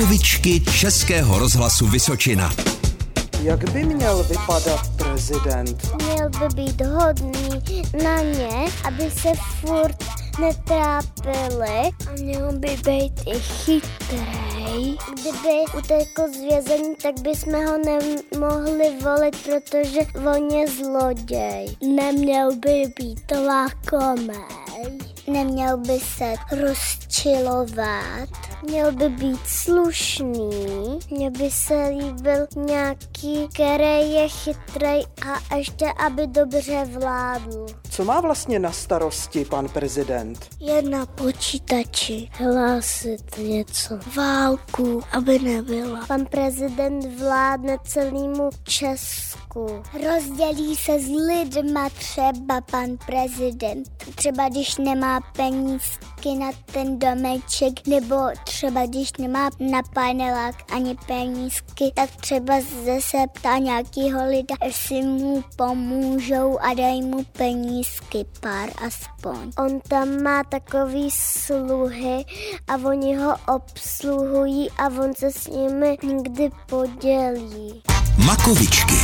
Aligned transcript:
Makovičky 0.00 0.60
Českého 0.60 1.38
rozhlasu 1.38 1.86
Vysočina. 1.86 2.54
Jak 3.42 3.70
by 3.70 3.84
měl 3.84 4.24
vypadat 4.24 4.80
prezident? 4.96 5.90
Měl 6.02 6.30
by 6.30 6.54
být 6.54 6.80
hodný 6.80 7.62
na 8.04 8.20
ně, 8.20 8.72
aby 8.84 9.10
se 9.10 9.28
furt 9.60 10.04
netrápili 10.40 11.90
a 12.08 12.12
měl 12.20 12.52
by 12.52 12.68
být 12.68 13.12
i 13.26 13.40
chytrý. 13.40 14.96
Kdyby 15.12 15.78
utekl 15.78 16.22
z 16.34 16.40
vězení, 16.50 16.94
tak 17.02 17.20
bychom 17.20 17.52
ho 17.52 17.78
nemohli 17.78 18.90
volit, 19.02 19.36
protože 19.42 20.00
on 20.34 20.48
je 20.50 20.66
zloděj. 20.68 21.76
Neměl 21.96 22.56
by 22.56 22.82
být 22.98 23.32
lakomej. 23.46 24.59
Neměl 25.32 25.76
by 25.76 25.98
se 26.00 26.34
rozčilovat. 26.60 28.28
Měl 28.62 28.92
by 28.92 29.08
být 29.08 29.46
slušný. 29.46 30.98
Mně 31.10 31.30
by 31.30 31.50
se 31.50 31.88
líbil 31.88 32.46
nějaký, 32.56 33.48
který 33.54 34.12
je 34.12 34.28
chytrý 34.28 35.06
a 35.26 35.56
ještě, 35.56 35.86
aby 36.06 36.26
dobře 36.26 36.84
vládl. 36.84 37.66
Co 38.00 38.04
má 38.04 38.20
vlastně 38.20 38.58
na 38.58 38.72
starosti 38.72 39.44
pan 39.44 39.68
prezident? 39.68 40.48
Je 40.60 40.82
na 40.82 41.06
počítači 41.06 42.28
hlásit 42.32 43.38
něco. 43.38 43.98
Válku, 44.16 45.02
aby 45.12 45.38
nebyla. 45.38 46.06
Pan 46.06 46.26
prezident 46.26 47.18
vládne 47.18 47.78
celému 47.84 48.50
Česku. 48.62 49.82
Rozdělí 50.06 50.76
se 50.76 51.00
s 51.00 51.08
lidma 51.28 51.88
třeba 51.88 52.60
pan 52.60 52.96
prezident. 53.06 53.88
Třeba 54.14 54.48
když 54.48 54.76
nemá 54.76 55.20
penízky 56.20 56.38
na 56.38 56.50
ten 56.72 56.98
domeček, 56.98 57.86
nebo 57.86 58.16
třeba 58.44 58.86
když 58.86 59.12
nemá 59.18 59.50
na 59.60 59.82
panelák 59.94 60.54
ani 60.72 60.96
penízky, 61.06 61.92
tak 61.94 62.10
třeba 62.10 62.54
zase 62.84 63.18
ptá 63.32 63.58
nějakýho 63.58 64.28
lida, 64.28 64.54
jestli 64.64 65.02
mu 65.02 65.44
pomůžou 65.56 66.58
a 66.58 66.74
dají 66.74 67.02
mu 67.02 67.24
penízky 67.24 68.24
pár 68.40 68.68
aspoň. 68.86 69.52
On 69.58 69.80
tam 69.80 70.22
má 70.22 70.44
takový 70.44 71.08
sluhy 71.10 72.24
a 72.68 72.74
oni 72.74 73.16
ho 73.16 73.34
obsluhují 73.54 74.70
a 74.70 74.86
on 74.86 75.14
se 75.14 75.30
s 75.30 75.46
nimi 75.46 75.98
někdy 76.02 76.50
podělí. 76.66 77.82
Makovičky. 78.26 78.94